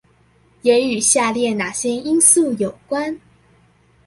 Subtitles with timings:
[0.63, 3.19] 也與下列那些因素有關？